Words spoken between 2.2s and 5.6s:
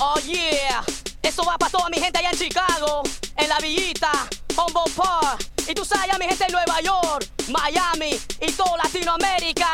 en Chicago, en la villita, Humboldt Park.